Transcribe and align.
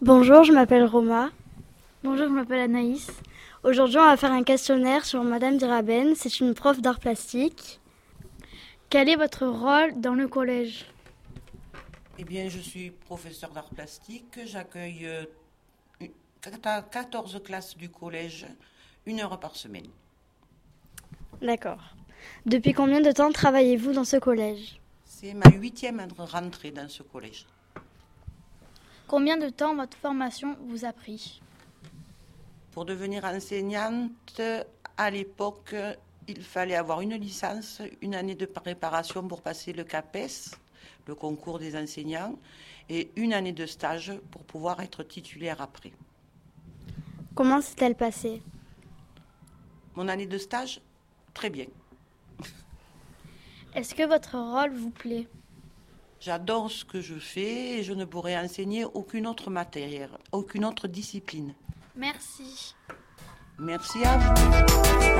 Bonjour, 0.00 0.44
je 0.44 0.52
m'appelle 0.52 0.84
Roma. 0.84 1.32
Bonjour, 2.04 2.28
je 2.28 2.32
m'appelle 2.32 2.60
Anaïs. 2.60 3.10
Aujourd'hui, 3.64 3.98
on 3.98 4.04
va 4.04 4.16
faire 4.16 4.30
un 4.30 4.44
questionnaire 4.44 5.04
sur 5.04 5.24
Madame 5.24 5.56
Diraben. 5.56 6.14
C'est 6.14 6.38
une 6.38 6.54
prof 6.54 6.80
d'art 6.80 7.00
plastique. 7.00 7.80
Quel 8.90 9.08
est 9.08 9.16
votre 9.16 9.44
rôle 9.44 10.00
dans 10.00 10.14
le 10.14 10.28
collège? 10.28 10.86
Eh 12.16 12.22
bien, 12.22 12.48
je 12.48 12.60
suis 12.60 12.92
professeur 12.92 13.50
d'art 13.50 13.70
plastique. 13.70 14.38
J'accueille 14.46 15.04
euh, 15.04 15.24
14 16.92 17.42
classes 17.44 17.76
du 17.76 17.88
collège, 17.88 18.46
une 19.04 19.18
heure 19.18 19.40
par 19.40 19.56
semaine. 19.56 19.88
D'accord. 21.42 21.82
Depuis 22.46 22.72
combien 22.72 23.00
de 23.00 23.10
temps 23.10 23.32
travaillez-vous 23.32 23.94
dans 23.94 24.04
ce 24.04 24.18
collège? 24.18 24.80
C'est 25.04 25.34
ma 25.34 25.50
huitième 25.50 26.06
rentrée 26.16 26.70
dans 26.70 26.88
ce 26.88 27.02
collège. 27.02 27.46
Combien 29.08 29.38
de 29.38 29.48
temps 29.48 29.74
votre 29.74 29.96
formation 29.96 30.54
vous 30.66 30.84
a 30.84 30.92
pris 30.92 31.40
Pour 32.72 32.84
devenir 32.84 33.24
enseignante, 33.24 34.42
à 34.98 35.10
l'époque, 35.10 35.74
il 36.28 36.42
fallait 36.42 36.74
avoir 36.74 37.00
une 37.00 37.14
licence, 37.14 37.80
une 38.02 38.14
année 38.14 38.34
de 38.34 38.44
préparation 38.44 39.26
pour 39.26 39.40
passer 39.40 39.72
le 39.72 39.84
CAPES, 39.84 40.54
le 41.06 41.14
concours 41.14 41.58
des 41.58 41.74
enseignants, 41.74 42.38
et 42.90 43.10
une 43.16 43.32
année 43.32 43.52
de 43.52 43.64
stage 43.64 44.12
pour 44.30 44.44
pouvoir 44.44 44.80
être 44.80 45.02
titulaire 45.02 45.62
après. 45.62 45.92
Comment 47.34 47.62
s'est-elle 47.62 47.94
passée? 47.94 48.42
Mon 49.96 50.06
année 50.08 50.26
de 50.26 50.36
stage 50.36 50.82
Très 51.32 51.48
bien. 51.48 51.66
Est-ce 53.74 53.94
que 53.94 54.06
votre 54.06 54.36
rôle 54.36 54.74
vous 54.74 54.90
plaît? 54.90 55.26
J'adore 56.20 56.70
ce 56.70 56.84
que 56.84 57.00
je 57.00 57.14
fais 57.14 57.78
et 57.78 57.82
je 57.82 57.92
ne 57.92 58.04
pourrais 58.04 58.36
enseigner 58.36 58.84
aucune 58.84 59.26
autre 59.26 59.50
matière, 59.50 60.18
aucune 60.32 60.64
autre 60.64 60.88
discipline. 60.88 61.54
Merci. 61.94 62.74
Merci 63.58 64.04
à 64.04 64.18
vous. 64.18 65.17